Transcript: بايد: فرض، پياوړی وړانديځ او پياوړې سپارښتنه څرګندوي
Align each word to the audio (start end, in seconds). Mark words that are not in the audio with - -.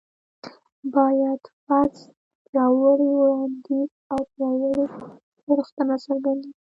بايد: 0.93 1.41
فرض، 1.65 1.95
پياوړی 2.45 3.09
وړانديځ 3.19 3.91
او 4.13 4.19
پياوړې 4.31 4.85
سپارښتنه 5.37 5.95
څرګندوي 6.05 6.53